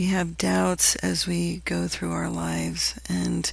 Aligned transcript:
We 0.00 0.06
have 0.06 0.38
doubts 0.38 0.96
as 0.96 1.26
we 1.26 1.58
go 1.66 1.86
through 1.86 2.12
our 2.12 2.30
lives, 2.30 2.98
and 3.06 3.52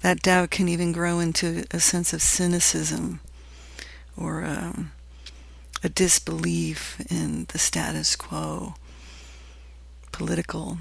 that 0.00 0.22
doubt 0.22 0.48
can 0.48 0.66
even 0.66 0.90
grow 0.90 1.18
into 1.18 1.66
a 1.70 1.80
sense 1.80 2.14
of 2.14 2.22
cynicism 2.22 3.20
or 4.16 4.42
um, 4.42 4.92
a 5.84 5.90
disbelief 5.90 6.98
in 7.10 7.44
the 7.52 7.58
status 7.58 8.16
quo, 8.16 8.72
political 10.12 10.78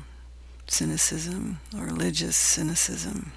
cynicism 0.67 1.59
or 1.77 1.87
religious 1.87 2.37
cynicism. 2.37 3.33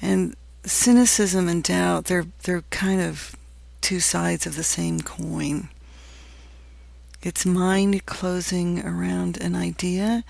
And 0.00 0.36
cynicism 0.64 1.48
and 1.48 1.62
doubt, 1.62 2.06
they're, 2.06 2.28
they're 2.44 2.64
kind 2.70 3.02
of 3.02 3.36
two 3.82 4.00
sides 4.00 4.46
of 4.46 4.56
the 4.56 4.64
same 4.64 5.02
coin. 5.02 5.68
It's 7.22 7.44
mind 7.44 8.06
closing 8.06 8.80
around 8.80 9.36
an 9.42 9.54
idea 9.54 10.24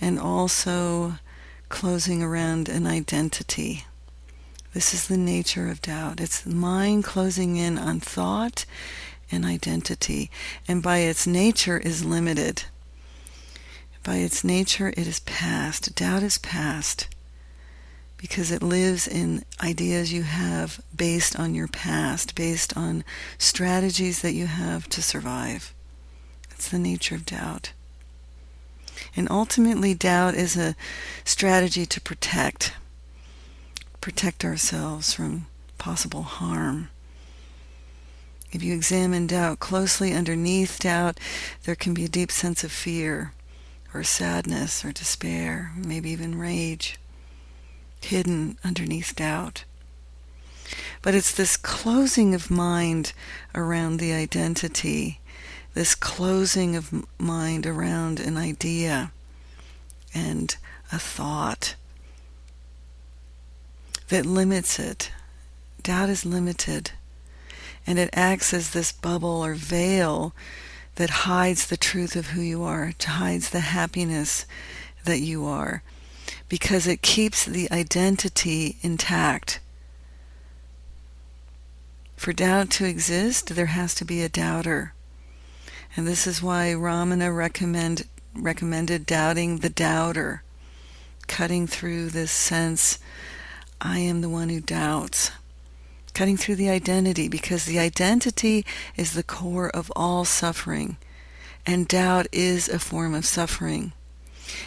and 0.00 0.18
also 0.18 1.16
closing 1.68 2.22
around 2.22 2.70
an 2.70 2.86
identity. 2.86 3.84
This 4.72 4.94
is 4.94 5.08
the 5.08 5.18
nature 5.18 5.68
of 5.68 5.82
doubt. 5.82 6.20
It's 6.20 6.46
mind 6.46 7.04
closing 7.04 7.56
in 7.56 7.76
on 7.76 8.00
thought 8.00 8.64
and 9.30 9.44
identity, 9.44 10.30
and 10.66 10.82
by 10.82 10.98
its 10.98 11.26
nature 11.26 11.76
is 11.76 12.02
limited. 12.02 12.64
By 14.02 14.16
its 14.16 14.42
nature, 14.42 14.88
it 14.88 15.06
is 15.06 15.20
past. 15.20 15.94
Doubt 15.94 16.22
is 16.22 16.38
past 16.38 17.08
because 18.16 18.50
it 18.50 18.62
lives 18.62 19.06
in 19.06 19.44
ideas 19.62 20.14
you 20.14 20.22
have 20.22 20.80
based 20.96 21.38
on 21.38 21.54
your 21.54 21.68
past, 21.68 22.34
based 22.34 22.74
on 22.74 23.04
strategies 23.36 24.22
that 24.22 24.32
you 24.32 24.46
have 24.46 24.88
to 24.88 25.02
survive. 25.02 25.74
It's 26.62 26.70
the 26.70 26.78
nature 26.78 27.16
of 27.16 27.26
doubt. 27.26 27.72
And 29.16 29.28
ultimately, 29.28 29.94
doubt 29.94 30.36
is 30.36 30.56
a 30.56 30.76
strategy 31.24 31.86
to 31.86 32.00
protect, 32.00 32.74
protect 34.00 34.44
ourselves 34.44 35.12
from 35.12 35.46
possible 35.76 36.22
harm. 36.22 36.90
If 38.52 38.62
you 38.62 38.74
examine 38.74 39.26
doubt 39.26 39.58
closely, 39.58 40.12
underneath 40.12 40.78
doubt, 40.78 41.18
there 41.64 41.74
can 41.74 41.94
be 41.94 42.04
a 42.04 42.08
deep 42.08 42.30
sense 42.30 42.62
of 42.62 42.70
fear, 42.70 43.32
or 43.92 44.04
sadness, 44.04 44.84
or 44.84 44.92
despair, 44.92 45.72
maybe 45.74 46.10
even 46.10 46.38
rage, 46.38 46.96
hidden 48.00 48.56
underneath 48.62 49.16
doubt. 49.16 49.64
But 51.02 51.16
it's 51.16 51.34
this 51.34 51.56
closing 51.56 52.36
of 52.36 52.52
mind 52.52 53.14
around 53.52 53.96
the 53.96 54.12
identity 54.12 55.18
this 55.74 55.94
closing 55.94 56.76
of 56.76 57.06
mind 57.18 57.66
around 57.66 58.20
an 58.20 58.36
idea 58.36 59.12
and 60.14 60.56
a 60.90 60.98
thought 60.98 61.74
that 64.08 64.26
limits 64.26 64.78
it. 64.78 65.10
Doubt 65.82 66.10
is 66.10 66.26
limited, 66.26 66.92
and 67.86 67.98
it 67.98 68.10
acts 68.12 68.52
as 68.52 68.70
this 68.70 68.92
bubble 68.92 69.44
or 69.44 69.54
veil 69.54 70.34
that 70.96 71.10
hides 71.10 71.66
the 71.66 71.76
truth 71.76 72.14
of 72.14 72.28
who 72.28 72.42
you 72.42 72.62
are, 72.62 72.92
hides 73.00 73.50
the 73.50 73.60
happiness 73.60 74.46
that 75.04 75.20
you 75.20 75.46
are, 75.46 75.82
because 76.48 76.86
it 76.86 77.02
keeps 77.02 77.44
the 77.44 77.70
identity 77.72 78.76
intact. 78.82 79.58
For 82.16 82.32
doubt 82.32 82.70
to 82.72 82.84
exist, 82.84 83.56
there 83.56 83.66
has 83.66 83.94
to 83.96 84.04
be 84.04 84.22
a 84.22 84.28
doubter. 84.28 84.92
And 85.96 86.06
this 86.06 86.26
is 86.26 86.42
why 86.42 86.68
Ramana 86.76 87.34
recommend, 87.34 88.06
recommended 88.34 89.04
doubting 89.04 89.58
the 89.58 89.68
doubter, 89.68 90.42
cutting 91.26 91.66
through 91.66 92.08
this 92.08 92.32
sense, 92.32 92.98
I 93.80 93.98
am 93.98 94.20
the 94.20 94.28
one 94.28 94.48
who 94.48 94.60
doubts. 94.60 95.32
Cutting 96.14 96.36
through 96.36 96.56
the 96.56 96.70
identity, 96.70 97.28
because 97.28 97.64
the 97.64 97.78
identity 97.78 98.64
is 98.96 99.12
the 99.12 99.22
core 99.22 99.70
of 99.70 99.92
all 99.96 100.24
suffering, 100.24 100.96
and 101.66 101.88
doubt 101.88 102.26
is 102.32 102.68
a 102.68 102.78
form 102.78 103.14
of 103.14 103.24
suffering. 103.24 103.92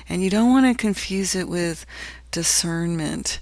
And 0.09 0.23
you 0.23 0.29
don't 0.29 0.51
want 0.51 0.65
to 0.65 0.79
confuse 0.79 1.35
it 1.35 1.47
with 1.47 1.85
discernment. 2.31 3.39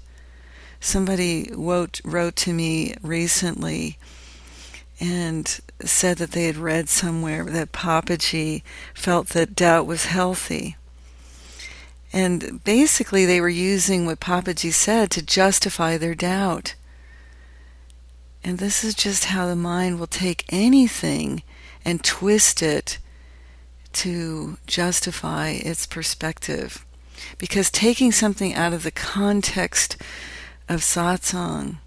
Somebody 0.80 1.50
wrote, 1.54 2.02
wrote 2.04 2.36
to 2.38 2.54
me 2.54 2.94
recently 3.02 3.98
and 5.04 5.60
said 5.84 6.18
that 6.18 6.32
they 6.32 6.46
had 6.46 6.56
read 6.56 6.88
somewhere 6.88 7.44
that 7.44 7.74
Papaji 7.74 8.64
felt 8.94 9.30
that 9.30 9.54
doubt 9.54 9.86
was 9.86 10.06
healthy. 10.06 10.78
And 12.14 12.64
basically, 12.64 13.26
they 13.26 13.42
were 13.42 13.50
using 13.50 14.06
what 14.06 14.22
Papaji 14.22 14.72
said 14.72 15.12
to 15.12 15.22
justify 15.22 15.98
their 15.98 16.16
doubt. 16.16 16.76
And 18.46 18.60
this 18.60 18.86
is 18.86 18.96
just 18.96 19.26
how 19.26 19.46
the 19.46 19.58
mind 19.58 20.00
will 20.00 20.08
take 20.08 20.46
anything 20.48 21.44
and 21.84 22.02
twist 22.02 22.62
it 22.62 22.98
to 23.94 24.58
justify 24.68 25.50
its 25.50 25.86
perspective. 25.86 26.86
Because 27.38 27.70
taking 27.70 28.14
something 28.14 28.54
out 28.54 28.72
of 28.72 28.84
the 28.84 28.92
context 28.92 29.98
of 30.70 30.80
satsang 30.80 31.80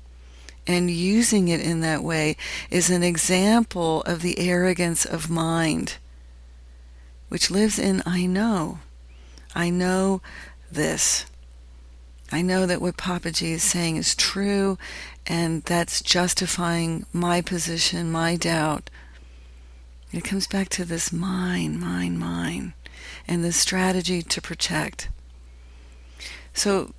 and 0.67 0.91
using 0.91 1.49
it 1.49 1.61
in 1.61 1.81
that 1.81 2.03
way 2.03 2.37
is 2.71 2.91
an 2.91 3.03
example 3.03 4.03
of 4.03 4.23
the 4.23 4.39
arrogance 4.39 5.05
of 5.05 5.31
mind, 5.31 5.97
which 7.29 7.51
lives 7.51 7.79
in 7.79 8.03
I 8.05 8.27
know. 8.27 8.81
I 9.55 9.71
know 9.71 10.21
this. 10.71 11.27
I 12.33 12.43
know 12.43 12.67
that 12.67 12.81
what 12.81 12.97
Papaji 12.97 13.53
is 13.53 13.63
saying 13.63 13.97
is 13.97 14.17
true, 14.17 14.79
and 15.27 15.63
that's 15.63 16.03
justifying 16.03 17.07
my 17.13 17.41
position, 17.41 18.11
my 18.11 18.37
doubt. 18.37 18.91
It 20.13 20.25
comes 20.25 20.47
back 20.47 20.69
to 20.71 20.85
this 20.85 21.13
mine, 21.13 21.79
mine, 21.79 22.19
mine, 22.19 22.75
and 23.29 23.45
the 23.45 23.53
strategy 23.53 24.23
to 24.23 24.43
protect. 24.43 25.09
So 26.53 26.95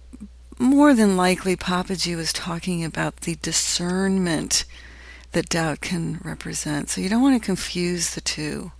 more 0.60 0.94
than 0.94 1.18
likely, 1.18 1.56
Papaji 1.56 2.16
was 2.16 2.34
talking 2.34 2.84
about 2.84 3.22
the 3.22 3.36
discernment 3.36 4.66
that 5.32 5.50
doubt 5.50 5.82
can 5.82 6.20
represent. 6.24 6.90
So 6.90 7.02
you 7.02 7.10
don't 7.10 7.22
want 7.22 7.40
to 7.42 7.46
confuse 7.46 8.12
the 8.12 8.22
two. 8.22 8.72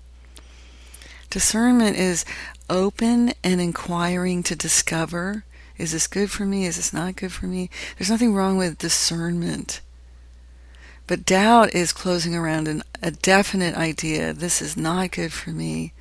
Discernment 1.30 1.98
is 1.98 2.26
open 2.70 3.34
and 3.44 3.60
inquiring 3.62 4.44
to 4.44 4.56
discover 4.56 5.44
is 5.78 5.92
this 5.92 6.08
good 6.08 6.32
for 6.32 6.44
me? 6.44 6.66
Is 6.66 6.78
this 6.78 6.92
not 6.92 7.16
good 7.16 7.32
for 7.32 7.46
me? 7.46 7.70
There's 7.98 8.10
nothing 8.10 8.34
wrong 8.34 8.58
with 8.58 8.80
discernment. 8.80 9.82
But 11.06 11.24
doubt 11.24 11.74
is 11.74 11.94
closing 11.94 12.36
around 12.36 12.68
an, 12.68 12.84
a 13.02 13.12
definite 13.12 13.76
idea. 13.76 14.34
This 14.34 14.62
is 14.62 14.76
not 14.76 15.12
good 15.12 15.32
for 15.32 15.52
me. 15.52 15.94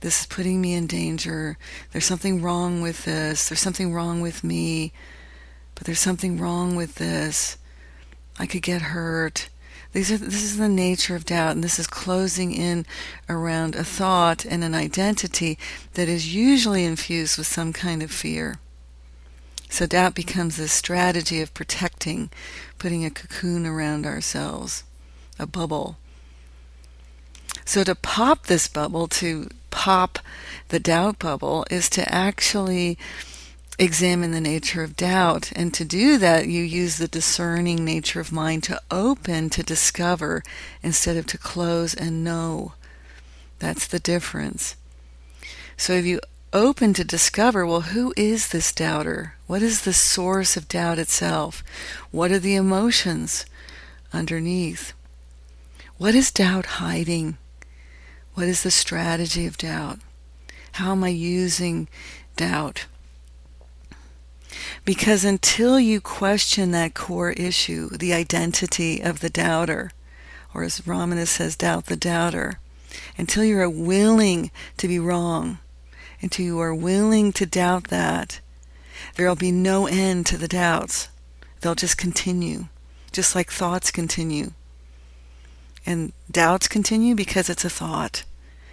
This 0.00 0.20
is 0.20 0.26
putting 0.26 0.60
me 0.60 0.74
in 0.74 0.86
danger. 0.86 1.58
There's 1.92 2.06
something 2.06 2.40
wrong 2.40 2.80
with 2.80 3.04
this. 3.04 3.48
There's 3.48 3.60
something 3.60 3.92
wrong 3.92 4.20
with 4.20 4.42
me. 4.42 4.92
But 5.74 5.84
there's 5.84 6.00
something 6.00 6.38
wrong 6.38 6.74
with 6.74 6.96
this. 6.96 7.58
I 8.38 8.46
could 8.46 8.62
get 8.62 8.82
hurt. 8.82 9.50
These 9.92 10.12
are, 10.12 10.18
this 10.18 10.42
is 10.42 10.56
the 10.56 10.68
nature 10.68 11.16
of 11.16 11.24
doubt, 11.24 11.52
and 11.52 11.64
this 11.64 11.78
is 11.78 11.86
closing 11.86 12.52
in 12.52 12.86
around 13.28 13.74
a 13.74 13.82
thought 13.84 14.44
and 14.44 14.62
an 14.62 14.74
identity 14.74 15.58
that 15.94 16.08
is 16.08 16.34
usually 16.34 16.84
infused 16.84 17.36
with 17.36 17.46
some 17.46 17.72
kind 17.72 18.02
of 18.02 18.10
fear. 18.10 18.60
So 19.68 19.86
doubt 19.86 20.14
becomes 20.14 20.56
this 20.56 20.72
strategy 20.72 21.40
of 21.40 21.54
protecting, 21.54 22.30
putting 22.78 23.04
a 23.04 23.10
cocoon 23.10 23.66
around 23.66 24.06
ourselves, 24.06 24.84
a 25.38 25.46
bubble. 25.46 25.96
So 27.64 27.84
to 27.84 27.94
pop 27.94 28.46
this 28.46 28.68
bubble, 28.68 29.06
to 29.08 29.48
pop 29.70 30.18
the 30.68 30.80
doubt 30.80 31.18
bubble 31.18 31.64
is 31.70 31.88
to 31.90 32.14
actually 32.14 32.98
examine 33.78 34.30
the 34.30 34.40
nature 34.40 34.82
of 34.82 34.96
doubt. 34.96 35.50
And 35.56 35.72
to 35.74 35.84
do 35.84 36.18
that, 36.18 36.46
you 36.46 36.62
use 36.62 36.98
the 36.98 37.08
discerning 37.08 37.84
nature 37.84 38.20
of 38.20 38.30
mind 38.30 38.62
to 38.64 38.80
open, 38.90 39.48
to 39.50 39.62
discover, 39.62 40.42
instead 40.82 41.16
of 41.16 41.26
to 41.28 41.38
close 41.38 41.94
and 41.94 42.22
know. 42.22 42.74
That's 43.58 43.86
the 43.86 43.98
difference. 43.98 44.76
So 45.76 45.94
if 45.94 46.04
you 46.04 46.20
open 46.52 46.92
to 46.94 47.04
discover, 47.04 47.64
well, 47.64 47.82
who 47.82 48.12
is 48.16 48.48
this 48.48 48.72
doubter? 48.72 49.34
What 49.46 49.62
is 49.62 49.82
the 49.82 49.92
source 49.92 50.56
of 50.56 50.68
doubt 50.68 50.98
itself? 50.98 51.64
What 52.10 52.30
are 52.30 52.38
the 52.38 52.56
emotions 52.56 53.46
underneath? 54.12 54.92
What 55.96 56.14
is 56.14 56.30
doubt 56.30 56.66
hiding? 56.66 57.38
What 58.40 58.48
is 58.48 58.62
the 58.62 58.70
strategy 58.70 59.46
of 59.46 59.58
doubt? 59.58 59.98
How 60.72 60.92
am 60.92 61.04
I 61.04 61.10
using 61.10 61.88
doubt? 62.36 62.86
Because 64.86 65.26
until 65.26 65.78
you 65.78 66.00
question 66.00 66.70
that 66.70 66.94
core 66.94 67.32
issue, 67.32 67.90
the 67.90 68.14
identity 68.14 69.02
of 69.02 69.20
the 69.20 69.28
doubter, 69.28 69.90
or 70.54 70.62
as 70.62 70.80
Ramana 70.80 71.26
says, 71.26 71.54
doubt 71.54 71.84
the 71.84 71.96
doubter, 71.96 72.60
until 73.18 73.44
you 73.44 73.58
are 73.58 73.68
willing 73.68 74.50
to 74.78 74.88
be 74.88 74.98
wrong, 74.98 75.58
until 76.22 76.46
you 76.46 76.58
are 76.60 76.74
willing 76.74 77.34
to 77.34 77.44
doubt 77.44 77.88
that, 77.88 78.40
there 79.16 79.28
will 79.28 79.36
be 79.36 79.52
no 79.52 79.86
end 79.86 80.24
to 80.24 80.38
the 80.38 80.48
doubts. 80.48 81.10
They'll 81.60 81.74
just 81.74 81.98
continue, 81.98 82.68
just 83.12 83.34
like 83.34 83.50
thoughts 83.50 83.90
continue. 83.90 84.52
And 85.84 86.14
doubts 86.30 86.68
continue 86.68 87.14
because 87.14 87.50
it's 87.50 87.66
a 87.66 87.70
thought, 87.70 88.24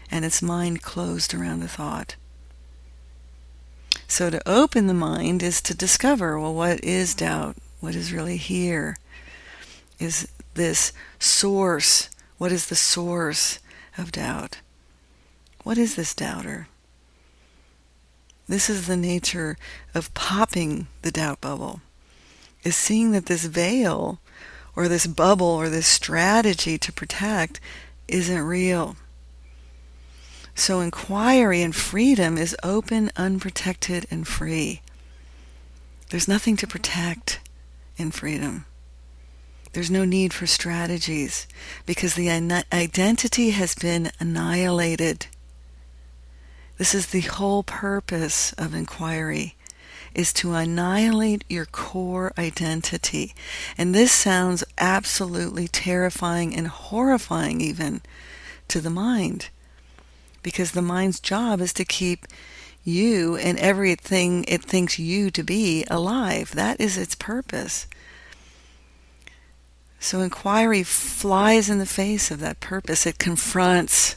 and 0.09 0.25
its 0.25 0.41
mind 0.41 0.81
closed 0.81 1.33
around 1.33 1.59
the 1.59 1.67
thought. 1.67 2.15
So 4.07 4.29
to 4.29 4.49
open 4.49 4.87
the 4.87 4.93
mind 4.93 5.43
is 5.43 5.61
to 5.63 5.75
discover 5.75 6.39
well, 6.39 6.53
what 6.53 6.83
is 6.83 7.13
doubt? 7.13 7.57
What 7.79 7.95
is 7.95 8.13
really 8.13 8.37
here? 8.37 8.97
Is 9.99 10.27
this 10.53 10.93
source? 11.19 12.09
What 12.37 12.51
is 12.51 12.67
the 12.67 12.75
source 12.75 13.59
of 13.97 14.11
doubt? 14.11 14.59
What 15.63 15.77
is 15.77 15.95
this 15.95 16.13
doubter? 16.13 16.67
This 18.47 18.69
is 18.69 18.87
the 18.87 18.95
nature 18.95 19.57
of 19.93 20.13
popping 20.13 20.87
the 21.01 21.11
doubt 21.11 21.41
bubble, 21.41 21.81
is 22.63 22.77
seeing 22.77 23.11
that 23.11 23.25
this 23.25 23.43
veil 23.43 24.19
or 24.75 24.87
this 24.87 25.05
bubble 25.05 25.47
or 25.47 25.67
this 25.67 25.87
strategy 25.87 26.77
to 26.77 26.93
protect 26.93 27.59
isn't 28.07 28.41
real. 28.41 28.95
So 30.57 30.79
inquiry 30.79 31.61
and 31.61 31.73
freedom 31.73 32.35
is 32.35 32.55
open, 32.63 33.11
unprotected, 33.15 34.07
and 34.09 34.27
free. 34.27 34.81
There's 36.09 36.27
nothing 36.27 36.57
to 36.57 36.67
protect 36.67 37.39
in 37.95 38.09
freedom. 38.09 38.65
There's 39.73 39.91
no 39.91 40.03
need 40.03 40.33
for 40.33 40.47
strategies 40.47 41.47
because 41.85 42.15
the 42.15 42.31
identity 42.73 43.51
has 43.51 43.75
been 43.75 44.11
annihilated. 44.19 45.27
This 46.79 46.95
is 46.95 47.07
the 47.07 47.21
whole 47.21 47.61
purpose 47.61 48.51
of 48.53 48.73
inquiry 48.73 49.55
is 50.15 50.33
to 50.33 50.55
annihilate 50.55 51.45
your 51.47 51.65
core 51.65 52.33
identity. 52.35 53.35
And 53.77 53.93
this 53.93 54.11
sounds 54.11 54.63
absolutely 54.79 55.67
terrifying 55.67 56.55
and 56.55 56.67
horrifying 56.67 57.61
even 57.61 58.01
to 58.69 58.81
the 58.81 58.89
mind 58.89 59.49
because 60.47 60.71
the 60.71 60.81
mind's 60.81 61.19
job 61.19 61.59
is 61.59 61.73
to 61.73 61.83
keep 61.83 62.25
you 62.81 63.35
and 63.35 63.59
everything 63.59 64.45
it 64.47 64.63
thinks 64.63 64.97
you 64.97 65.29
to 65.29 65.43
be 65.43 65.83
alive. 65.89 66.55
That 66.55 66.79
is 66.79 66.97
its 66.97 67.15
purpose. 67.15 67.85
So 69.99 70.21
inquiry 70.21 70.83
flies 70.83 71.69
in 71.69 71.79
the 71.79 71.85
face 71.85 72.31
of 72.31 72.39
that 72.39 72.61
purpose. 72.61 73.05
It 73.05 73.19
confronts. 73.19 74.15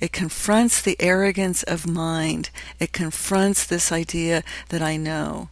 It 0.00 0.10
confronts 0.10 0.82
the 0.82 0.96
arrogance 0.98 1.62
of 1.62 1.86
mind. 1.86 2.50
It 2.80 2.92
confronts 2.92 3.64
this 3.64 3.92
idea 3.92 4.42
that 4.70 4.82
I 4.82 4.96
know. 4.96 5.48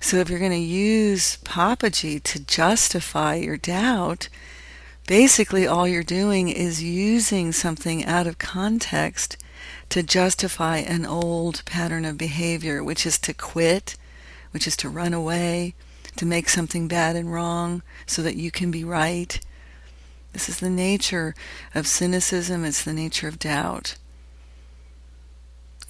So 0.00 0.18
if 0.18 0.28
you're 0.28 0.38
going 0.38 0.50
to 0.50 0.58
use 0.58 1.38
Papaji 1.44 2.22
to 2.24 2.44
justify 2.44 3.36
your 3.36 3.56
doubt, 3.56 4.28
basically 5.06 5.66
all 5.66 5.88
you're 5.88 6.02
doing 6.02 6.48
is 6.48 6.82
using 6.82 7.52
something 7.52 8.04
out 8.04 8.26
of 8.26 8.38
context 8.38 9.36
to 9.88 10.02
justify 10.02 10.78
an 10.78 11.04
old 11.04 11.64
pattern 11.64 12.04
of 12.04 12.16
behavior, 12.16 12.82
which 12.82 13.04
is 13.04 13.18
to 13.18 13.34
quit, 13.34 13.96
which 14.52 14.66
is 14.66 14.76
to 14.76 14.88
run 14.88 15.12
away, 15.12 15.74
to 16.16 16.26
make 16.26 16.48
something 16.48 16.88
bad 16.88 17.16
and 17.16 17.32
wrong 17.32 17.82
so 18.06 18.22
that 18.22 18.36
you 18.36 18.50
can 18.50 18.70
be 18.70 18.84
right. 18.84 19.40
This 20.32 20.48
is 20.48 20.60
the 20.60 20.70
nature 20.70 21.34
of 21.74 21.86
cynicism, 21.86 22.64
it's 22.64 22.84
the 22.84 22.92
nature 22.92 23.28
of 23.28 23.38
doubt. 23.38 23.96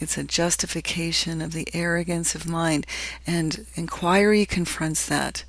It's 0.01 0.19
a 0.19 0.25
justification 0.25 1.41
of 1.41 1.53
the 1.53 1.69
arrogance 1.73 2.35
of 2.35 2.49
mind, 2.49 2.87
and 3.25 3.67
inquiry 3.77 4.45
confronts 4.45 5.07
that. 5.07 5.45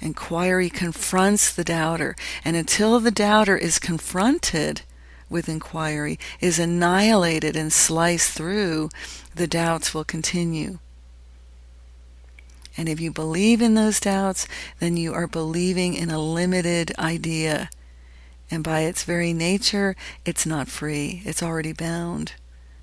Inquiry 0.00 0.70
confronts 0.70 1.52
the 1.52 1.64
doubter, 1.64 2.14
and 2.44 2.56
until 2.56 3.00
the 3.00 3.10
doubter 3.10 3.56
is 3.56 3.78
confronted 3.78 4.82
with 5.28 5.48
inquiry, 5.48 6.18
is 6.40 6.58
annihilated 6.58 7.56
and 7.56 7.72
sliced 7.72 8.32
through, 8.32 8.90
the 9.34 9.46
doubts 9.46 9.92
will 9.92 10.04
continue. 10.04 10.78
And 12.76 12.88
if 12.88 13.00
you 13.00 13.10
believe 13.10 13.60
in 13.60 13.74
those 13.74 13.98
doubts, 13.98 14.46
then 14.78 14.96
you 14.96 15.12
are 15.12 15.26
believing 15.26 15.94
in 15.94 16.10
a 16.10 16.20
limited 16.20 16.92
idea. 16.96 17.70
And 18.50 18.62
by 18.62 18.80
its 18.80 19.02
very 19.02 19.32
nature, 19.32 19.96
it's 20.24 20.46
not 20.46 20.68
free. 20.68 21.22
It's 21.24 21.42
already 21.42 21.72
bound 21.72 22.34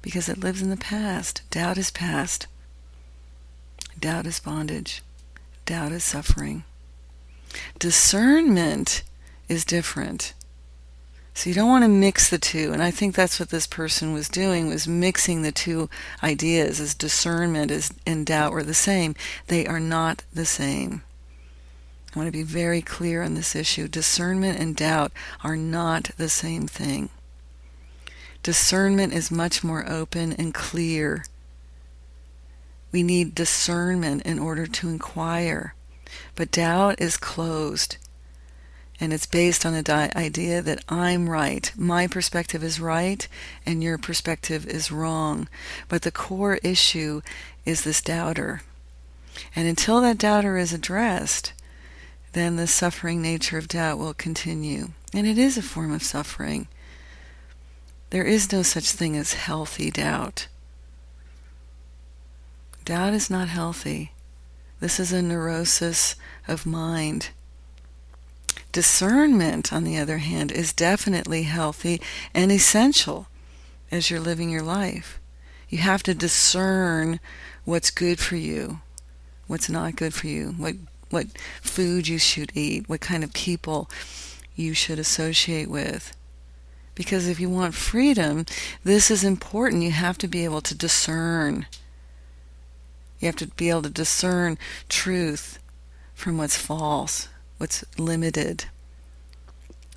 because 0.02 0.28
it 0.28 0.38
lives 0.38 0.62
in 0.62 0.70
the 0.70 0.78
past. 0.78 1.42
Doubt 1.50 1.78
is 1.78 1.92
past. 1.92 2.48
Doubt 3.98 4.28
is 4.28 4.40
bondage. 4.40 5.02
Doubt 5.66 5.94
is 5.94 6.04
suffering. 6.04 6.66
Discernment 7.80 9.04
is 9.48 9.66
different. 9.66 10.34
So 11.36 11.50
you 11.50 11.54
don't 11.54 11.68
want 11.68 11.84
to 11.84 11.90
mix 11.90 12.30
the 12.30 12.38
two. 12.38 12.72
And 12.72 12.82
I 12.82 12.92
think 12.92 13.14
that's 13.14 13.40
what 13.40 13.50
this 13.50 13.68
person 13.68 14.14
was 14.14 14.30
doing 14.30 14.70
was 14.70 14.88
mixing 14.88 15.42
the 15.42 15.52
two 15.52 15.90
ideas 16.24 16.80
as 16.80 16.96
discernment 16.96 17.72
is 17.72 17.94
and 18.08 18.26
doubt 18.26 18.54
were 18.54 18.64
the 18.64 18.74
same. 18.74 19.16
They 19.48 19.68
are 19.68 19.82
not 19.82 20.24
the 20.34 20.46
same. 20.46 21.04
I 22.16 22.20
want 22.20 22.28
to 22.28 22.32
be 22.32 22.44
very 22.44 22.82
clear 22.82 23.22
on 23.22 23.34
this 23.34 23.54
issue. 23.54 23.90
Discernment 23.90 24.58
and 24.58 24.78
doubt 24.78 25.12
are 25.44 25.58
not 25.58 26.12
the 26.18 26.30
same 26.30 26.68
thing. 26.68 27.10
Discernment 28.42 29.12
is 29.12 29.30
much 29.30 29.62
more 29.62 29.90
open 29.90 30.32
and 30.32 30.54
clear. 30.54 31.26
We 32.94 33.04
need 33.04 33.36
discernment 33.36 34.22
in 34.22 34.40
order 34.40 34.66
to 34.66 34.88
inquire. 34.88 35.75
But 36.36 36.52
doubt 36.52 37.00
is 37.00 37.18
closed. 37.18 37.98
And 39.00 39.12
it's 39.12 39.26
based 39.26 39.66
on 39.66 39.74
the 39.74 39.82
di- 39.82 40.12
idea 40.16 40.62
that 40.62 40.84
I'm 40.88 41.30
right. 41.30 41.72
My 41.76 42.08
perspective 42.08 42.64
is 42.64 42.80
right 42.80 43.28
and 43.66 43.84
your 43.84 43.98
perspective 43.98 44.66
is 44.66 44.92
wrong. 44.92 45.50
But 45.90 46.04
the 46.04 46.12
core 46.12 46.60
issue 46.64 47.22
is 47.66 47.84
this 47.84 48.02
doubter. 48.02 48.62
And 49.56 49.68
until 49.68 50.00
that 50.02 50.18
doubter 50.18 50.58
is 50.58 50.72
addressed, 50.72 51.52
then 52.32 52.56
the 52.56 52.68
suffering 52.68 53.22
nature 53.22 53.58
of 53.58 53.68
doubt 53.68 53.98
will 53.98 54.14
continue. 54.14 54.90
And 55.14 55.28
it 55.28 55.38
is 55.38 55.58
a 55.58 55.62
form 55.62 55.92
of 55.92 56.04
suffering. 56.04 56.68
There 58.12 58.24
is 58.24 58.52
no 58.52 58.62
such 58.62 58.92
thing 58.92 59.18
as 59.18 59.34
healthy 59.34 59.92
doubt. 59.92 60.48
Doubt 62.86 63.14
is 63.14 63.30
not 63.30 63.50
healthy. 63.50 64.12
This 64.80 65.00
is 65.00 65.14
a 65.14 65.22
neurosis 65.22 66.16
of 66.48 66.66
mind. 66.66 67.30
Discernment, 68.72 69.72
on 69.72 69.84
the 69.84 69.98
other 69.98 70.18
hand, 70.18 70.52
is 70.52 70.74
definitely 70.74 71.44
healthy 71.44 72.02
and 72.34 72.52
essential 72.52 73.28
as 73.90 74.10
you're 74.10 74.20
living 74.20 74.50
your 74.50 74.64
life. 74.64 75.20
You 75.70 75.78
have 75.80 76.04
to 76.04 76.14
discern 76.14 77.20
what's 77.64 77.90
good 77.90 78.20
for 78.20 78.36
you, 78.36 78.82
what's 79.48 79.70
not 79.70 79.96
good 79.96 80.14
for 80.14 80.28
you, 80.28 80.50
what 80.58 80.76
what 81.10 81.28
food 81.62 82.08
you 82.08 82.18
should 82.18 82.52
eat, 82.56 82.90
what 82.90 83.00
kind 83.00 83.24
of 83.24 83.32
people 83.34 83.90
you 84.56 84.74
should 84.74 85.00
associate 85.00 85.70
with. 85.70 86.16
Because 86.96 87.28
if 87.28 87.40
you 87.40 87.50
want 87.50 87.76
freedom, 87.76 88.46
this 88.84 89.12
is 89.12 89.24
important. 89.24 89.84
You 89.84 89.92
have 89.92 90.18
to 90.20 90.28
be 90.28 90.44
able 90.44 90.62
to 90.62 90.76
discern 90.76 91.68
you 93.26 93.30
have 93.30 93.36
to 93.36 93.48
be 93.48 93.70
able 93.70 93.82
to 93.82 93.90
discern 93.90 94.58
truth 94.88 95.60
from 96.14 96.38
what's 96.38 96.56
false, 96.56 97.28
what's 97.58 97.84
limited, 97.98 98.66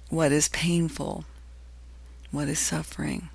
what 0.08 0.32
is 0.32 0.48
painful, 0.48 1.24
what 2.30 2.48
is 2.48 2.58
suffering. 2.58 3.28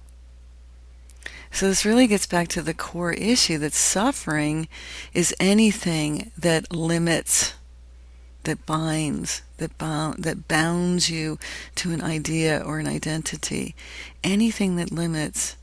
So 1.52 1.68
this 1.68 1.86
really 1.86 2.08
gets 2.08 2.26
back 2.26 2.48
to 2.50 2.64
the 2.64 2.74
core 2.74 3.14
issue 3.14 3.60
that 3.60 3.74
suffering 3.74 4.68
is 5.14 5.36
anything 5.40 6.32
that 6.36 6.74
limits, 6.74 7.54
that 8.46 8.66
binds, 8.66 9.44
that 9.58 9.78
bound, 9.78 10.24
that 10.24 10.48
bounds 10.48 11.12
you 11.12 11.38
to 11.76 11.92
an 11.92 12.02
idea 12.02 12.60
or 12.60 12.80
an 12.80 12.88
identity. 12.88 13.76
Anything 14.24 14.76
that 14.78 14.92
limits 14.92 15.56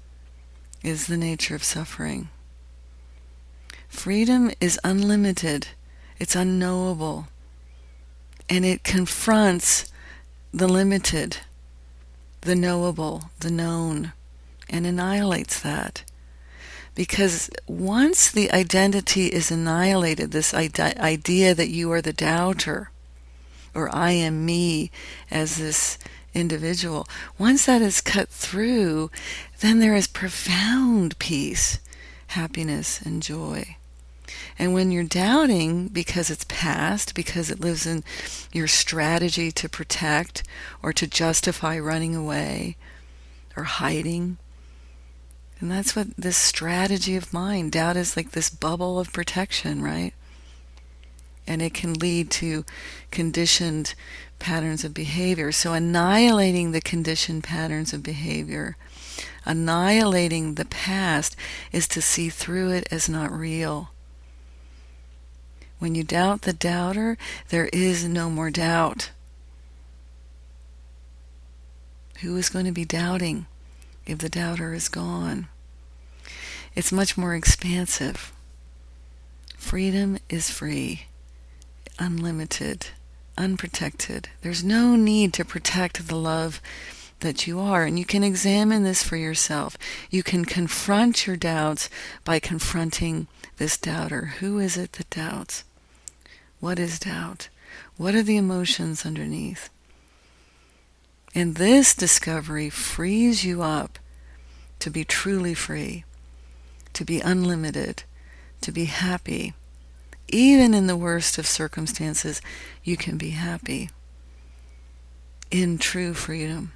is 0.84 1.08
the 1.08 1.16
nature 1.16 1.56
of 1.56 1.64
suffering. 1.64 2.28
Freedom 3.90 4.50
is 4.62 4.80
unlimited, 4.82 5.68
it's 6.18 6.34
unknowable, 6.34 7.26
and 8.48 8.64
it 8.64 8.82
confronts 8.82 9.92
the 10.54 10.66
limited, 10.66 11.38
the 12.40 12.54
knowable, 12.54 13.24
the 13.40 13.50
known, 13.50 14.12
and 14.70 14.86
annihilates 14.86 15.60
that. 15.60 16.02
Because 16.94 17.50
once 17.66 18.30
the 18.30 18.50
identity 18.52 19.26
is 19.26 19.50
annihilated, 19.50 20.30
this 20.30 20.54
idea 20.54 21.54
that 21.54 21.68
you 21.68 21.92
are 21.92 22.00
the 22.00 22.12
doubter, 22.14 22.90
or 23.74 23.94
I 23.94 24.12
am 24.12 24.46
me 24.46 24.90
as 25.30 25.58
this 25.58 25.98
individual, 26.32 27.06
once 27.38 27.66
that 27.66 27.82
is 27.82 28.00
cut 28.00 28.28
through, 28.30 29.10
then 29.60 29.78
there 29.78 29.94
is 29.94 30.06
profound 30.06 31.18
peace, 31.18 31.80
happiness, 32.28 33.02
and 33.02 33.22
joy. 33.22 33.76
And 34.58 34.74
when 34.74 34.90
you're 34.90 35.04
doubting 35.04 35.88
because 35.88 36.30
it's 36.30 36.44
past, 36.48 37.14
because 37.14 37.50
it 37.50 37.60
lives 37.60 37.86
in 37.86 38.04
your 38.52 38.68
strategy 38.68 39.50
to 39.52 39.68
protect 39.68 40.42
or 40.82 40.92
to 40.92 41.06
justify 41.06 41.78
running 41.78 42.14
away 42.14 42.76
or 43.56 43.64
hiding, 43.64 44.38
and 45.60 45.70
that's 45.70 45.94
what 45.94 46.16
this 46.16 46.38
strategy 46.38 47.16
of 47.16 47.34
mind, 47.34 47.72
doubt 47.72 47.96
is 47.96 48.16
like 48.16 48.30
this 48.30 48.48
bubble 48.48 48.98
of 48.98 49.12
protection, 49.12 49.82
right? 49.82 50.14
And 51.46 51.60
it 51.60 51.74
can 51.74 51.94
lead 51.94 52.30
to 52.32 52.64
conditioned 53.10 53.94
patterns 54.38 54.84
of 54.84 54.94
behavior. 54.94 55.52
So, 55.52 55.74
annihilating 55.74 56.72
the 56.72 56.80
conditioned 56.80 57.44
patterns 57.44 57.92
of 57.92 58.02
behavior, 58.02 58.76
annihilating 59.44 60.54
the 60.54 60.64
past, 60.64 61.36
is 61.72 61.86
to 61.88 62.00
see 62.00 62.30
through 62.30 62.70
it 62.70 62.88
as 62.90 63.08
not 63.08 63.30
real. 63.30 63.90
When 65.80 65.96
you 65.96 66.04
doubt 66.04 66.42
the 66.42 66.52
doubter, 66.52 67.18
there 67.48 67.68
is 67.72 68.06
no 68.06 68.30
more 68.30 68.50
doubt. 68.50 69.10
Who 72.20 72.36
is 72.36 72.48
going 72.48 72.66
to 72.66 72.72
be 72.72 72.84
doubting? 72.84 73.46
if 74.10 74.18
the 74.18 74.28
doubter 74.28 74.74
is 74.74 74.88
gone. 74.88 75.48
It's 76.74 76.92
much 76.92 77.16
more 77.16 77.34
expansive. 77.34 78.32
Freedom 79.56 80.18
is 80.28 80.50
free, 80.50 81.06
unlimited, 81.98 82.88
unprotected. 83.36 84.28
There's 84.42 84.64
no 84.64 84.96
need 84.96 85.32
to 85.34 85.44
protect 85.44 86.08
the 86.08 86.16
love 86.16 86.60
that 87.20 87.46
you 87.46 87.60
are. 87.60 87.84
And 87.84 87.98
you 87.98 88.04
can 88.04 88.24
examine 88.24 88.82
this 88.82 89.02
for 89.02 89.16
yourself. 89.16 89.76
You 90.10 90.22
can 90.22 90.44
confront 90.44 91.26
your 91.26 91.36
doubts 91.36 91.88
by 92.24 92.40
confronting 92.40 93.26
this 93.58 93.76
doubter. 93.76 94.34
Who 94.40 94.58
is 94.58 94.76
it 94.76 94.92
that 94.94 95.10
doubts? 95.10 95.64
What 96.60 96.78
is 96.78 96.98
doubt? 96.98 97.48
What 97.96 98.14
are 98.14 98.22
the 98.22 98.36
emotions 98.36 99.06
underneath? 99.06 99.70
And 101.34 101.54
this 101.54 101.94
discovery 101.94 102.68
frees 102.68 103.44
you 103.44 103.62
up 103.62 103.98
to 104.80 104.90
be 104.90 105.04
truly 105.04 105.54
free, 105.54 106.04
to 106.92 107.04
be 107.04 107.20
unlimited, 107.20 108.02
to 108.60 108.72
be 108.72 108.86
happy. 108.86 109.54
Even 110.28 110.74
in 110.74 110.86
the 110.86 110.96
worst 110.96 111.38
of 111.38 111.46
circumstances, 111.46 112.42
you 112.84 112.96
can 112.96 113.16
be 113.16 113.30
happy 113.30 113.90
in 115.50 115.78
true 115.78 116.14
freedom 116.14 116.72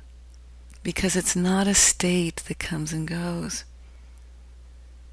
because 0.83 1.14
it's 1.17 1.37
not 1.37 1.67
a 1.67 1.75
state 1.75 2.37
that 2.47 2.59
comes 2.59 2.93
and 2.93 3.07
goes. 3.07 3.64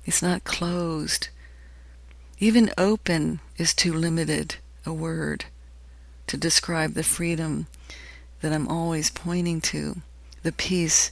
It's 0.06 0.22
not 0.22 0.44
closed. 0.44 1.30
Even 2.40 2.72
open 2.78 3.40
is 3.58 3.74
too 3.74 3.94
limited 3.94 4.56
a 4.86 4.94
word 4.94 5.46
to 6.28 6.38
describe 6.38 6.94
the 6.94 7.04
freedom 7.04 7.68
that 8.42 8.54
I'm 8.54 8.68
always 8.68 9.10
pointing 9.10 9.62
to, 9.62 9.98
the 10.44 10.52
peace 10.52 11.12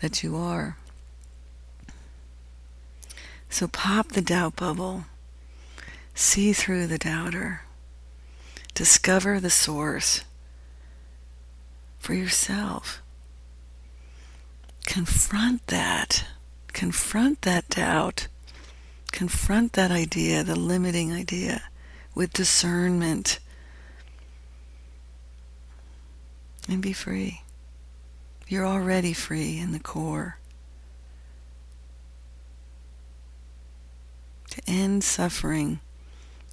that 0.00 0.22
you 0.22 0.36
are. 0.36 0.76
So 3.48 3.66
pop 3.66 4.12
the 4.12 4.22
doubt 4.22 4.56
bubble, 4.56 5.04
see 6.14 6.52
through 6.52 6.86
the 6.86 6.98
doubter, 6.98 7.62
discover 8.74 9.40
the 9.40 9.50
source 9.50 10.22
for 11.98 12.14
yourself. 12.14 13.02
Confront 14.86 15.66
that. 15.66 16.24
Confront 16.72 17.42
that 17.42 17.68
doubt. 17.68 18.28
Confront 19.12 19.72
that 19.74 19.90
idea, 19.90 20.44
the 20.44 20.56
limiting 20.56 21.12
idea, 21.12 21.62
with 22.14 22.32
discernment. 22.32 23.38
And 26.68 26.82
be 26.82 26.92
free. 26.92 27.42
You're 28.48 28.66
already 28.66 29.12
free 29.12 29.58
in 29.58 29.72
the 29.72 29.78
core. 29.78 30.38
To 34.50 34.62
end 34.66 35.04
suffering 35.04 35.80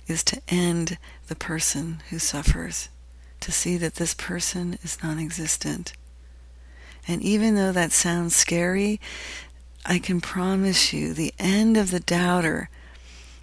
is 0.07 0.23
to 0.25 0.41
end 0.47 0.97
the 1.27 1.35
person 1.35 2.01
who 2.09 2.19
suffers, 2.19 2.89
to 3.39 3.51
see 3.51 3.77
that 3.77 3.95
this 3.95 4.13
person 4.13 4.77
is 4.83 4.97
non 5.03 5.19
existent. 5.19 5.93
And 7.07 7.21
even 7.21 7.55
though 7.55 7.71
that 7.71 7.91
sounds 7.91 8.35
scary, 8.35 8.99
I 9.85 9.99
can 9.99 10.21
promise 10.21 10.93
you 10.93 11.13
the 11.13 11.33
end 11.39 11.77
of 11.77 11.91
the 11.91 11.99
doubter 11.99 12.69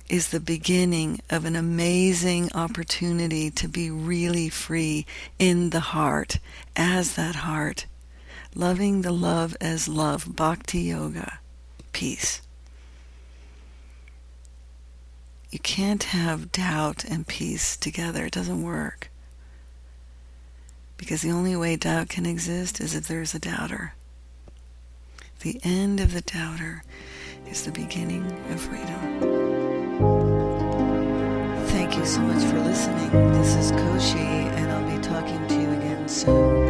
is 0.09 0.29
the 0.29 0.41
beginning 0.41 1.21
of 1.31 1.45
an 1.45 1.57
amazing 1.57 2.51
opportunity 2.55 3.51
to 3.51 3.69
be 3.69 3.91
really 3.91 4.49
free 4.49 5.07
in 5.39 5.71
the 5.71 5.81
heart, 5.81 6.39
as 6.77 7.15
that 7.15 7.37
heart, 7.37 7.87
loving 8.55 9.03
the 9.03 9.13
love 9.13 9.57
as 9.61 9.89
love, 9.89 10.37
bhakti 10.37 10.81
yoga, 10.81 11.39
peace. 11.93 12.43
You 15.51 15.61
can't 15.61 16.03
have 16.03 16.51
doubt 16.51 17.05
and 17.05 17.27
peace 17.27 17.77
together. 17.77 18.27
It 18.27 18.33
doesn't 18.33 18.65
work. 18.65 19.09
Because 20.97 21.23
the 21.23 21.31
only 21.31 21.55
way 21.55 21.77
doubt 21.77 22.09
can 22.09 22.27
exist 22.27 22.81
is 22.81 22.95
if 22.95 23.07
there's 23.07 23.35
a 23.35 23.39
doubter. 23.39 23.95
The 25.41 25.61
end 25.63 26.01
of 26.01 26.13
the 26.13 26.23
doubter 26.23 26.83
is 27.49 27.65
the 27.65 27.71
beginning 27.71 28.25
of 28.51 28.61
freedom. 28.63 29.54
Thank 31.95 32.07
you 32.07 32.13
so 32.13 32.23
much 32.23 32.43
for 32.51 32.59
listening. 32.59 33.11
This 33.35 33.55
is 33.55 33.71
Koshi, 33.71 34.19
and 34.19 34.73
I'll 34.73 34.85
be 34.85 35.01
talking 35.01 35.47
to 35.47 35.55
you 35.55 35.71
again 35.75 36.09
soon. 36.09 36.64